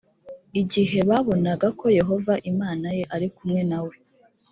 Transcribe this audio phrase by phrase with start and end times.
[0.61, 3.95] igihe babonaga ko yehova imana ye ari kumwe na we